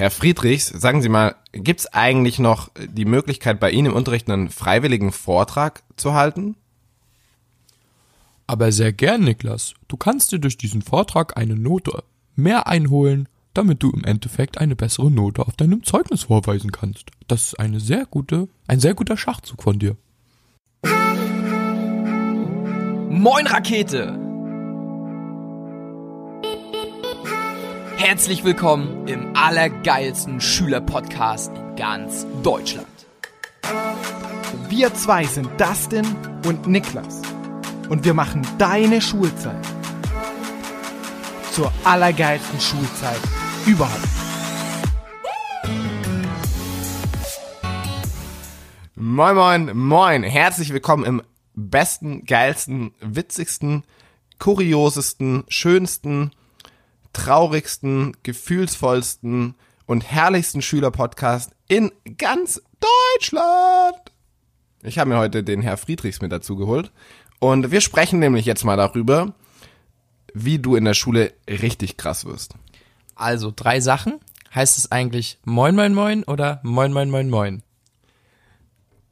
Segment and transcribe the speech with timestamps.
[0.00, 4.48] Herr Friedrichs, sagen Sie mal, gibt's eigentlich noch die Möglichkeit, bei Ihnen im Unterricht einen
[4.48, 6.56] freiwilligen Vortrag zu halten?
[8.46, 9.74] Aber sehr gern, Niklas.
[9.88, 12.02] Du kannst dir durch diesen Vortrag eine Note
[12.34, 17.10] mehr einholen, damit du im Endeffekt eine bessere Note auf deinem Zeugnis vorweisen kannst.
[17.28, 19.98] Das ist eine sehr gute, ein sehr guter Schachzug von dir.
[23.10, 24.18] Moin Rakete!
[28.02, 32.88] Herzlich willkommen im allergeilsten Schülerpodcast in ganz Deutschland.
[34.70, 36.06] Wir zwei sind Dustin
[36.46, 37.20] und Niklas
[37.90, 39.62] und wir machen deine Schulzeit
[41.52, 43.20] zur allergeilsten Schulzeit
[43.66, 44.08] überhaupt.
[48.94, 50.22] Moin, moin, moin.
[50.22, 51.22] Herzlich willkommen im
[51.54, 53.84] besten, geilsten, witzigsten,
[54.38, 56.30] kuriosesten, schönsten,
[57.12, 59.54] traurigsten, gefühlsvollsten
[59.86, 62.62] und herrlichsten Schülerpodcast in ganz
[63.18, 64.12] Deutschland.
[64.82, 66.90] Ich habe mir heute den Herr Friedrichs mit dazu geholt
[67.38, 69.34] und wir sprechen nämlich jetzt mal darüber,
[70.32, 72.54] wie du in der Schule richtig krass wirst.
[73.14, 74.20] Also drei Sachen.
[74.54, 77.62] Heißt es eigentlich Moin Moin Moin oder Moin Moin Moin Moin?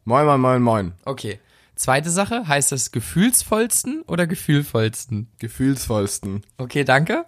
[0.05, 0.93] Moin, moin, moin, moin.
[1.05, 1.39] Okay.
[1.77, 5.29] Zweite Sache, heißt es gefühlsvollsten oder gefühlvollsten?
[5.39, 6.43] Gefühlsvollsten.
[6.57, 7.27] Okay, danke.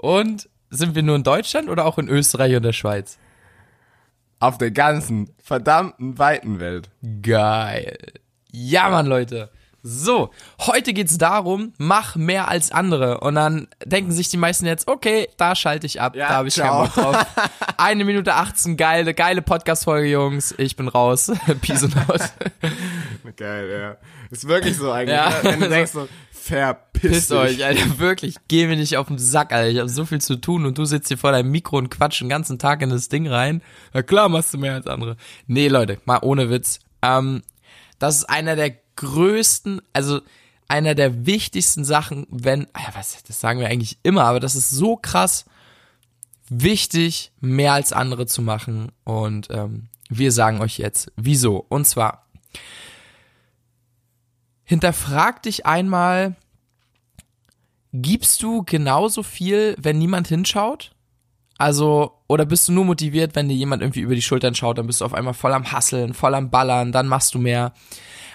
[0.00, 3.18] Und sind wir nur in Deutschland oder auch in Österreich und der Schweiz?
[4.38, 6.88] Auf der ganzen verdammten weiten Welt.
[7.20, 7.98] Geil.
[8.50, 9.50] Ja, Mann, Leute.
[9.82, 13.20] So, heute geht's darum, mach mehr als andere.
[13.20, 16.48] Und dann denken sich die meisten jetzt, okay, da schalte ich ab, Ja, da habe
[16.48, 16.86] ich ciao.
[16.86, 17.26] keinen Bock drauf.
[17.76, 20.54] Eine Minute 18, geile, geile Podcast-Folge, Jungs.
[20.56, 21.30] Ich bin raus.
[21.62, 22.20] Peace und out.
[23.36, 23.96] Geil, ja.
[24.30, 25.16] Ist wirklich so eigentlich.
[25.16, 25.28] Ja.
[25.30, 25.36] ne?
[25.42, 26.08] Wenn du denkst so,
[26.40, 28.36] verpiss Pisst euch, Alter, wirklich.
[28.48, 29.70] Geh mir nicht auf den Sack, Alter.
[29.70, 32.20] Ich habe so viel zu tun und du sitzt hier vor deinem Mikro und quatsch
[32.20, 33.62] den ganzen Tag in das Ding rein.
[33.92, 35.16] Na klar machst du mehr als andere.
[35.46, 36.80] Nee, Leute, mal ohne Witz.
[37.02, 37.42] Ähm,
[37.98, 40.20] das ist einer der größten, also
[40.68, 44.70] einer der wichtigsten Sachen, wenn, ja, was, das sagen wir eigentlich immer, aber das ist
[44.70, 45.44] so krass
[46.48, 48.92] wichtig, mehr als andere zu machen.
[49.04, 51.64] Und ähm, wir sagen euch jetzt, wieso.
[51.68, 52.26] Und zwar,
[54.70, 56.36] hinterfrag dich einmal,
[57.92, 60.92] gibst du genauso viel, wenn niemand hinschaut?
[61.58, 64.86] Also, oder bist du nur motiviert, wenn dir jemand irgendwie über die Schultern schaut, dann
[64.86, 67.72] bist du auf einmal voll am Hasseln, voll am Ballern, dann machst du mehr.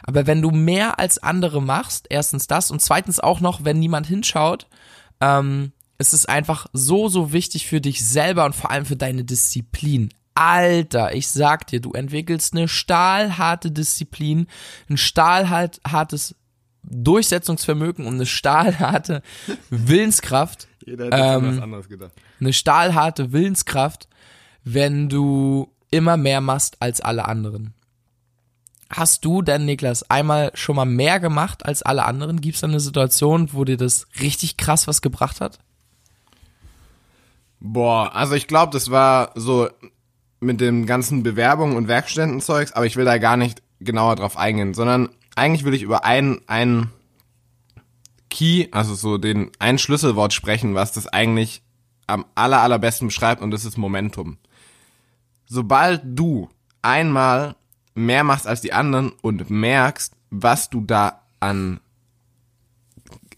[0.03, 4.05] Aber wenn du mehr als andere machst, erstens das und zweitens auch noch, wenn niemand
[4.05, 4.67] hinschaut,
[5.21, 9.23] ähm, ist es einfach so, so wichtig für dich selber und vor allem für deine
[9.23, 10.09] Disziplin.
[10.35, 14.47] Alter, ich sag dir, du entwickelst eine stahlharte Disziplin,
[14.89, 16.35] ein stahlhartes
[16.83, 19.23] Durchsetzungsvermögen und eine stahlharte
[19.69, 22.11] Willenskraft Jeder hätte Ähm, was anderes gedacht.
[22.39, 24.07] eine stahlharte Willenskraft,
[24.63, 27.73] wenn du immer mehr machst als alle anderen.
[28.89, 32.39] Hast du denn, Niklas, einmal schon mal mehr gemacht als alle anderen?
[32.39, 35.59] Gibt es da eine Situation, wo dir das richtig krass was gebracht hat?
[37.59, 39.69] Boah, also ich glaube, das war so
[40.45, 44.73] mit dem ganzen Bewerbungen und Werkstättenzeugs, aber ich will da gar nicht genauer drauf eingehen,
[44.73, 46.91] sondern eigentlich will ich über einen, einen
[48.29, 51.61] Key, also so den, ein Schlüsselwort sprechen, was das eigentlich
[52.07, 54.37] am aller, allerbesten beschreibt und das ist Momentum.
[55.45, 56.49] Sobald du
[56.81, 57.55] einmal
[57.93, 61.79] mehr machst als die anderen und merkst, was du da an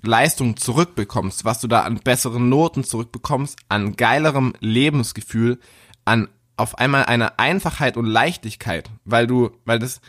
[0.01, 5.59] Leistung zurückbekommst, was du da an besseren Noten zurückbekommst, an geilerem Lebensgefühl,
[6.05, 10.01] an auf einmal einer Einfachheit und Leichtigkeit, weil du, weil das,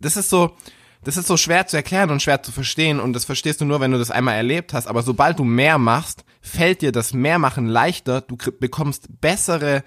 [0.00, 0.56] das ist so,
[1.04, 3.80] das ist so schwer zu erklären und schwer zu verstehen und das verstehst du nur,
[3.80, 7.66] wenn du das einmal erlebt hast, aber sobald du mehr machst, fällt dir das Mehrmachen
[7.66, 9.84] leichter, du bekommst bessere,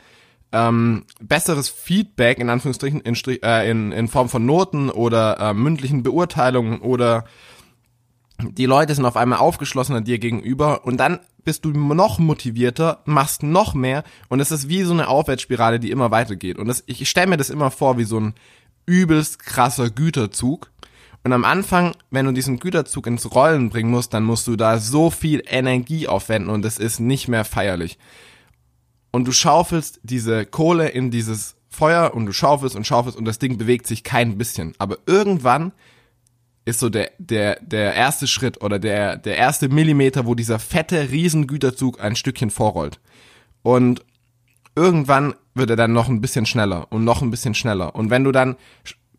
[0.52, 5.53] ähm, besseres Feedback in Anführungsstrichen in, Strich- äh, in, in Form von Noten oder äh,
[5.53, 7.25] mündlichen Beurteilungen oder
[8.41, 13.44] die Leute sind auf einmal aufgeschlossener dir gegenüber und dann bist du noch motivierter, machst
[13.44, 16.58] noch mehr und es ist wie so eine Aufwärtsspirale, die immer weitergeht.
[16.58, 18.34] Und das, ich stelle mir das immer vor wie so ein
[18.85, 20.72] übelst krasser Güterzug.
[21.23, 24.79] Und am Anfang, wenn du diesen Güterzug ins Rollen bringen musst, dann musst du da
[24.79, 27.97] so viel Energie aufwenden und es ist nicht mehr feierlich.
[29.11, 33.40] Und du schaufelst diese Kohle in dieses Feuer und du schaufelst und schaufelst und das
[33.40, 34.73] Ding bewegt sich kein bisschen.
[34.78, 35.72] Aber irgendwann
[36.69, 41.11] ist so der, der, der erste Schritt oder der, der erste Millimeter, wo dieser fette
[41.11, 42.99] Riesengüterzug ein Stückchen vorrollt.
[43.61, 44.05] Und
[44.75, 47.95] irgendwann wird er dann noch ein bisschen schneller und noch ein bisschen schneller.
[47.95, 48.55] Und wenn du dann,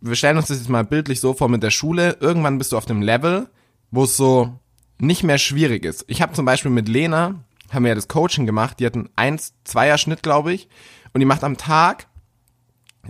[0.00, 2.76] wir stellen uns das jetzt mal bildlich so vor mit der Schule, irgendwann bist du
[2.76, 3.48] auf dem Level,
[3.90, 4.58] wo es so
[4.98, 6.04] nicht mehr schwierig ist.
[6.08, 9.54] Ich habe zum Beispiel mit Lena, haben wir ja das Coaching gemacht, die hatten 1
[9.66, 10.68] 2er Schnitt, glaube ich.
[11.12, 12.06] und die macht am Tag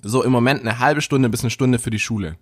[0.03, 2.37] so im Moment eine halbe Stunde bis eine Stunde für die Schule.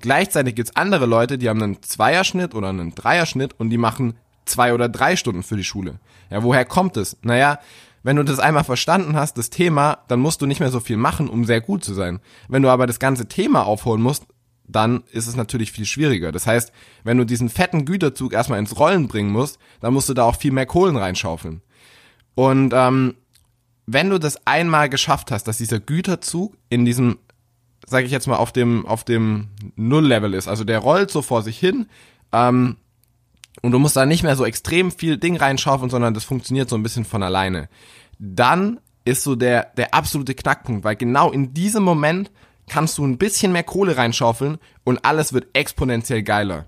[0.00, 4.14] Gleichzeitig gibt's andere Leute, die haben einen Zweierschnitt oder einen Dreierschnitt und die machen
[4.44, 5.98] zwei oder drei Stunden für die Schule.
[6.30, 7.16] Ja, woher kommt es?
[7.22, 7.58] Naja,
[8.02, 10.96] wenn du das einmal verstanden hast, das Thema, dann musst du nicht mehr so viel
[10.96, 12.20] machen, um sehr gut zu sein.
[12.48, 14.26] Wenn du aber das ganze Thema aufholen musst,
[14.68, 16.32] dann ist es natürlich viel schwieriger.
[16.32, 16.72] Das heißt,
[17.04, 20.36] wenn du diesen fetten Güterzug erstmal ins Rollen bringen musst, dann musst du da auch
[20.36, 21.62] viel mehr Kohlen reinschaufeln.
[22.34, 23.14] Und ähm,
[23.86, 27.18] wenn du das einmal geschafft hast, dass dieser Güterzug in diesem,
[27.86, 31.42] sage ich jetzt mal, auf dem auf dem Null-Level ist, also der rollt so vor
[31.42, 31.86] sich hin,
[32.32, 32.76] ähm,
[33.62, 36.76] und du musst da nicht mehr so extrem viel Ding reinschaufeln, sondern das funktioniert so
[36.76, 37.68] ein bisschen von alleine.
[38.18, 42.30] Dann ist so der, der absolute Knackpunkt, weil genau in diesem Moment
[42.68, 46.66] kannst du ein bisschen mehr Kohle reinschaufeln und alles wird exponentiell geiler.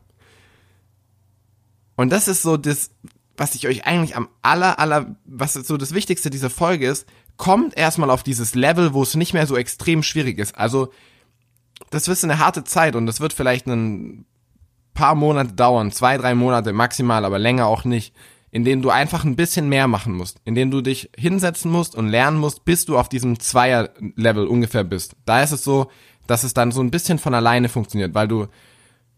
[1.96, 2.90] Und das ist so das,
[3.36, 7.06] was ich euch eigentlich am aller, aller, was so das Wichtigste dieser Folge ist,
[7.38, 10.58] kommt erstmal auf dieses Level, wo es nicht mehr so extrem schwierig ist.
[10.58, 10.93] Also,
[11.90, 14.26] das wird eine harte Zeit und das wird vielleicht ein
[14.93, 18.14] paar Monate dauern, zwei, drei Monate maximal, aber länger auch nicht,
[18.50, 21.94] in denen du einfach ein bisschen mehr machen musst, in denen du dich hinsetzen musst
[21.94, 25.14] und lernen musst, bis du auf diesem Zweier-Level ungefähr bist.
[25.25, 25.90] Da ist es so,
[26.26, 28.49] dass es dann so ein bisschen von alleine funktioniert, weil du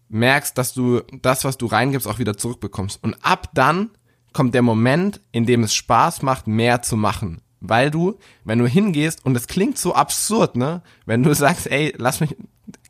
[0.08, 3.02] merkst, dass du das, was du reingibst, auch wieder zurückbekommst.
[3.02, 3.90] Und ab dann
[4.32, 7.40] kommt der Moment, in dem es Spaß macht, mehr zu machen.
[7.60, 10.82] Weil du, wenn du hingehst, und es klingt so absurd, ne?
[11.06, 12.36] Wenn du sagst, ey, lass mich,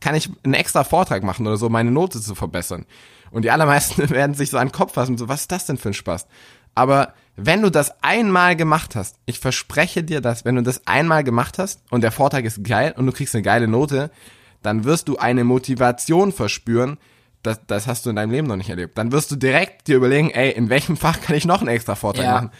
[0.00, 2.86] kann ich einen extra Vortrag machen oder so, meine Note zu verbessern.
[3.32, 5.76] Und die allermeisten werden sich so an den Kopf fassen, so, was ist das denn
[5.78, 6.26] für ein Spaß?
[6.74, 11.24] Aber wenn du das einmal gemacht hast, ich verspreche dir das, wenn du das einmal
[11.24, 14.10] gemacht hast und der Vortrag ist geil und du kriegst eine geile Note,
[14.62, 16.98] dann wirst du eine Motivation verspüren,
[17.42, 18.98] das, das hast du in deinem Leben noch nicht erlebt.
[18.98, 21.94] Dann wirst du direkt dir überlegen, ey, in welchem Fach kann ich noch einen extra
[21.94, 22.32] Vortrag Ja.
[22.34, 22.50] machen?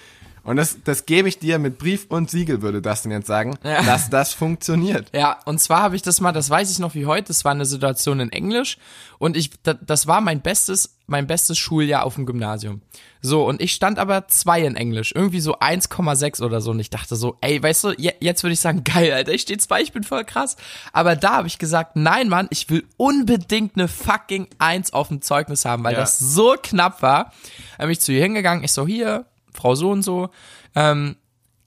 [0.43, 3.59] Und das, das gebe ich dir mit Brief und Siegel, würde das denn jetzt sagen,
[3.63, 3.83] Ja.
[3.83, 5.09] dass das funktioniert.
[5.15, 7.53] Ja, und zwar habe ich das mal, das weiß ich noch wie heute, das war
[7.53, 8.79] eine Situation in Englisch
[9.19, 12.81] und ich, da, das war mein bestes, mein bestes Schuljahr auf dem Gymnasium.
[13.23, 16.89] So, und ich stand aber zwei in Englisch, irgendwie so 1,6 oder so und ich
[16.89, 19.83] dachte so, ey, weißt du, je, jetzt würde ich sagen, geil, Alter, ich stehe zwei,
[19.83, 20.57] ich bin voll krass.
[20.95, 25.21] Aber da habe ich gesagt, nein, Mann, ich will unbedingt eine fucking Eins auf dem
[25.21, 26.01] Zeugnis haben, weil Ja.
[26.01, 27.33] das so knapp war.
[27.77, 30.31] Dann bin ich zu ihr hingegangen, ich so, hier, Frau so und so,
[30.75, 31.17] ähm,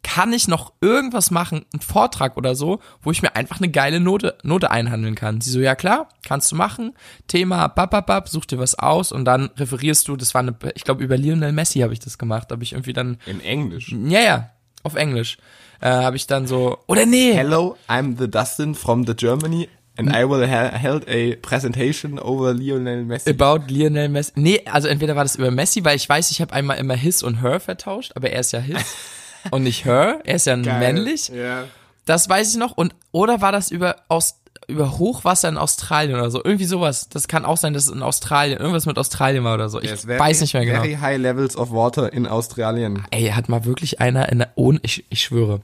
[0.04, 4.02] kann ich noch irgendwas machen, einen Vortrag oder so, wo ich mir einfach eine geile
[4.02, 5.40] Note, Note einhandeln kann.
[5.40, 6.94] Sie so, ja klar, kannst du machen.
[7.28, 11.04] Thema, bababab, such dir was aus und dann referierst du, das war eine, ich glaube
[11.04, 13.96] über Lionel Messi habe ich das gemacht, habe ich irgendwie dann, In Englisch.
[14.08, 14.50] ja, ja,
[14.84, 15.38] auf Englisch,
[15.80, 20.10] äh, habe ich dann so, oder nee, Hello, I'm the Dustin from the Germany and
[20.10, 23.30] I will ha held a presentation over Lionel Messi.
[23.30, 24.32] about Lionel Messi.
[24.36, 27.22] Nee, also entweder war das über Messi, weil ich weiß, ich habe einmal immer his
[27.24, 28.78] und her vertauscht, aber er ist ja his
[29.52, 31.30] und nicht her, er ist ja männlich.
[31.30, 31.66] Ja.
[32.06, 32.72] Das weiß ich noch.
[32.76, 36.42] Und oder war das über aus über Hochwasser in Australien oder so?
[36.44, 37.10] Irgendwie sowas.
[37.10, 39.82] Das kann auch sein, dass es in Australien irgendwas mit Australien war oder so.
[39.82, 40.80] Ich Yes, very- weiß nicht mehr genau.
[40.82, 43.04] Very high levels of water in Australien.
[43.12, 45.60] Ey, hat mal wirklich einer in der ohne ich, ich schwöre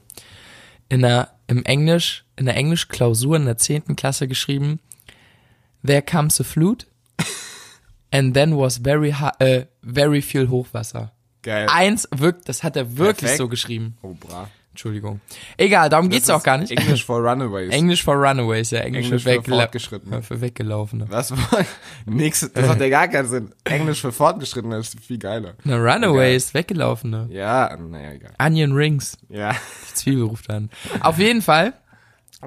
[0.90, 4.78] in der im Englisch in der Englischklausur in der zehnten Klasse geschrieben.
[5.84, 6.86] There comes a flute
[8.12, 11.12] and then was very äh, very viel Hochwasser.
[11.42, 11.66] Geil.
[11.68, 13.38] Eins wirkt, das hat er wirklich Perfekt.
[13.38, 13.96] so geschrieben.
[14.02, 14.48] Oh, bra.
[14.80, 15.20] Entschuldigung.
[15.58, 16.72] Egal, darum geht's Das auch gar nicht.
[16.72, 17.70] Englisch for Runaways.
[17.70, 20.22] Englisch for Runaways, ja, Englisch, Englisch für, für Fortgeschrittene.
[20.22, 21.04] Für Weggelaufene.
[21.10, 21.34] Was?
[22.06, 23.52] Nix, das hat ja gar keinen Sinn.
[23.64, 25.52] Englisch für Fortgeschrittene ist viel geiler.
[25.64, 27.28] Na, Runaways, Weggelaufene.
[27.30, 28.32] Ja, naja, egal.
[28.38, 29.18] Onion Rings.
[29.28, 29.52] Ja.
[29.90, 30.70] Die Zwiebel ruft an.
[31.00, 31.74] Auf jeden Fall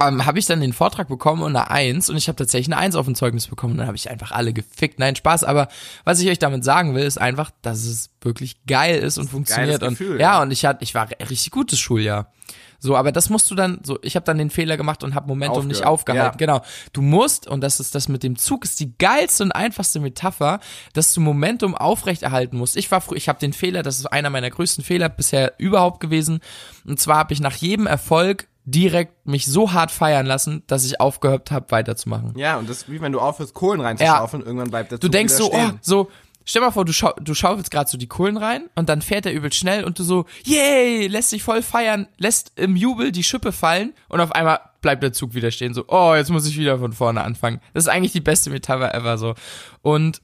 [0.01, 2.81] ähm, habe ich dann den Vortrag bekommen und eine Eins und ich habe tatsächlich eine
[2.81, 3.77] Eins auf dem Zeugnis bekommen.
[3.77, 4.99] Dann habe ich einfach alle gefickt.
[4.99, 5.43] Nein, Spaß.
[5.43, 5.67] Aber
[6.03, 9.83] was ich euch damit sagen will, ist einfach, dass es wirklich geil ist und funktioniert.
[9.83, 10.41] und Gefühl, ja, ja.
[10.41, 12.31] und ich hatte, ich war richtig gutes Schuljahr.
[12.79, 15.27] So, aber das musst du dann so, ich habe dann den Fehler gemacht und habe
[15.27, 16.37] Momentum nicht Aufgehört, aufgehalten.
[16.37, 16.61] Genau.
[16.91, 20.59] Du musst, und das ist das mit dem Zug, ist die geilste und einfachste Metapher,
[20.91, 22.75] dass du Momentum aufrechterhalten musst.
[22.75, 26.01] Ich war früh, ich habe den Fehler, das ist einer meiner größten Fehler bisher überhaupt
[26.01, 26.41] gewesen.
[26.85, 30.99] Und zwar habe ich nach jedem Erfolg direkt mich so hart feiern lassen, dass ich
[30.99, 32.33] aufgehört habe, weiterzumachen.
[32.37, 35.11] Ja, und das ist wie wenn du aufhörst, Kohlen reinzuschaufeln, irgendwann bleibt der Du Zug
[35.11, 35.79] denkst so, oh, stehen.
[35.81, 36.09] so,
[36.45, 39.25] stell mal vor, du, schau, du schaufelst gerade so die Kohlen rein und dann fährt
[39.25, 43.23] er übel schnell und du so, yay, lässt dich voll feiern, lässt im Jubel die
[43.23, 46.57] Schippe fallen und auf einmal bleibt der Zug wieder stehen, so, oh, jetzt muss ich
[46.57, 47.59] wieder von vorne anfangen.
[47.73, 49.35] Das ist eigentlich die beste Metapher ever, so.
[49.81, 50.21] Und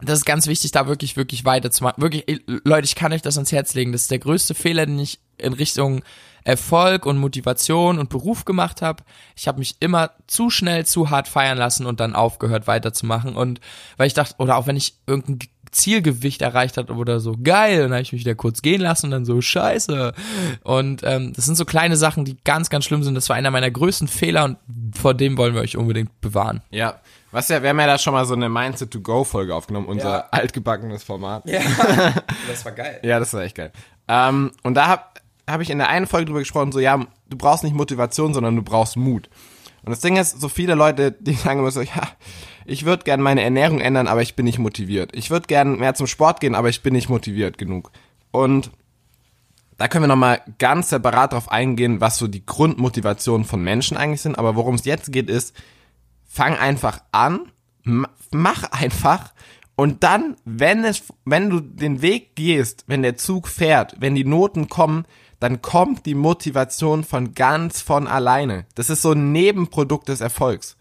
[0.00, 2.02] das ist ganz wichtig, da wirklich, wirklich weiterzumachen.
[2.02, 3.92] Wirklich, Leute, ich kann euch das ans Herz legen.
[3.92, 6.02] Das ist der größte Fehler, den ich in Richtung
[6.46, 9.02] Erfolg und Motivation und Beruf gemacht habe.
[9.34, 13.34] Ich habe mich immer zu schnell, zu hart feiern lassen und dann aufgehört weiterzumachen.
[13.34, 13.60] Und
[13.96, 15.40] weil ich dachte, oder auch wenn ich irgendein
[15.72, 19.06] Zielgewicht erreicht hat oder so, geil, und dann habe ich mich wieder kurz gehen lassen
[19.06, 20.12] und dann so, scheiße.
[20.62, 23.16] Und ähm, das sind so kleine Sachen, die ganz, ganz schlimm sind.
[23.16, 24.56] Das war einer meiner größten Fehler und
[24.96, 26.62] vor dem wollen wir euch unbedingt bewahren.
[26.70, 27.00] Ja.
[27.32, 29.86] Was ja, wir haben ja da schon mal so eine Mindset to Go Folge aufgenommen,
[29.88, 30.28] unser Ja.
[30.30, 31.42] altgebackenes Format.
[31.46, 31.60] Ja,
[32.48, 33.00] das war geil.
[33.02, 33.72] Ja, das war echt geil.
[34.08, 35.10] Ähm, und da
[35.46, 38.34] habe hab ich in der einen Folge drüber gesprochen, so, ja, du brauchst nicht Motivation,
[38.34, 39.28] sondern du brauchst Mut.
[39.84, 42.08] Und das Ding ist, so viele Leute, die sagen immer so, ja,
[42.64, 45.14] ich würde gern meine Ernährung ändern, aber ich bin nicht motiviert.
[45.14, 47.92] Ich würde gern mehr zum Sport gehen, aber ich bin nicht motiviert genug.
[48.32, 48.72] Und
[49.78, 54.22] da können wir nochmal ganz separat drauf eingehen, was so die Grundmotivationen von Menschen eigentlich
[54.22, 54.38] sind.
[54.38, 55.54] Aber worum es jetzt geht, ist,
[56.24, 57.52] fang einfach an,
[57.84, 59.32] ma- mach einfach
[59.76, 64.24] und dann, wenn es, wenn du den Weg gehst, wenn der Zug fährt, wenn die
[64.24, 65.04] Noten kommen,
[65.40, 68.66] dann kommt die Motivation von ganz von alleine.
[68.74, 70.76] Das ist so ein Nebenprodukt des Erfolgs.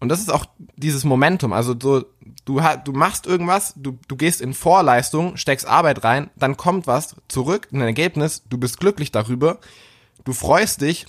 [0.00, 1.52] Und das ist auch dieses Momentum.
[1.52, 2.04] Also so,
[2.44, 6.86] du, ha- du machst irgendwas, du, du gehst in Vorleistung, steckst Arbeit rein, dann kommt
[6.86, 9.58] was zurück, ein Ergebnis, du bist glücklich darüber,
[10.24, 11.06] du freust dich,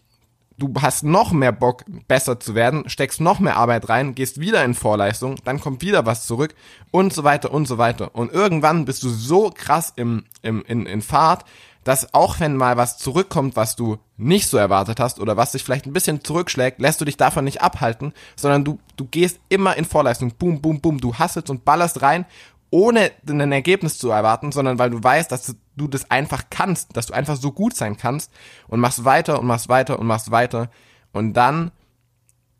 [0.57, 4.63] du hast noch mehr Bock, besser zu werden, steckst noch mehr Arbeit rein, gehst wieder
[4.63, 6.55] in Vorleistung, dann kommt wieder was zurück
[6.89, 8.15] und so weiter und so weiter.
[8.15, 11.43] Und irgendwann bist du so krass im, im, in, in Fahrt,
[11.87, 15.63] dass auch wenn mal was zurückkommt, was du nicht so erwartet hast oder was dich
[15.63, 19.77] vielleicht ein bisschen zurückschlägt, lässt du dich davon nicht abhalten, sondern du, du gehst immer
[19.77, 20.33] in Vorleistung.
[20.37, 20.99] Boom, boom, boom.
[20.99, 22.25] Du hasselst und ballerst rein,
[22.71, 27.05] ohne ein Ergebnis zu erwarten, sondern weil du weißt, dass du das einfach kannst, dass
[27.05, 28.33] du einfach so gut sein kannst
[28.67, 30.69] und machst weiter und machst weiter und machst weiter.
[31.13, 31.71] Und dann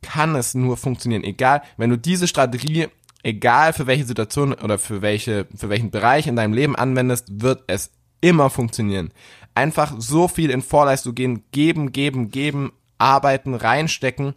[0.02, 1.26] kann es nur funktionieren.
[1.26, 2.88] Egal, wenn du diese Strategie,
[3.24, 7.66] egal für welche Situation oder für welche, für welchen Bereich in deinem Leben anwendest, wird
[7.68, 9.12] es immer funktionieren.
[9.56, 14.34] Einfach so viel in Vorleistung gehen, geben, geben, geben, arbeiten, reinstecken,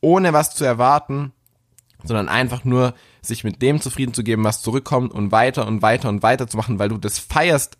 [0.00, 1.32] ohne was zu erwarten,
[2.04, 6.08] sondern einfach nur sich mit dem zufrieden zu geben, was zurückkommt und weiter und weiter
[6.08, 7.76] und weiter zu machen, weil du das feierst,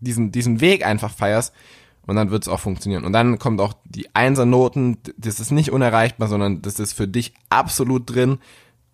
[0.00, 1.52] diesen, diesen Weg einfach feierst
[2.06, 3.04] und dann wird es auch funktionieren.
[3.04, 7.34] Und dann kommt auch die Einsernoten, das ist nicht unerreichbar, sondern das ist für dich
[7.50, 8.38] absolut drin.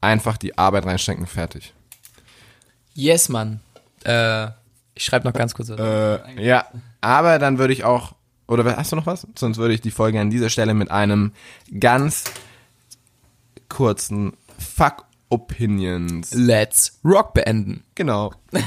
[0.00, 1.72] Einfach die Arbeit reinstecken, fertig.
[2.94, 3.60] Yes, Mann.
[4.02, 4.48] Äh,
[4.94, 5.70] ich schreibe noch ganz kurz.
[5.70, 5.78] was.
[5.78, 6.66] Äh, ja,
[7.00, 8.14] aber dann würde ich auch,
[8.46, 9.26] oder hast du noch was?
[9.36, 11.32] Sonst würde ich die Folge an dieser Stelle mit einem
[11.78, 12.24] ganz
[13.68, 16.32] kurzen Fuck Opinions.
[16.32, 17.84] Let's Rock beenden.
[17.94, 18.32] Genau.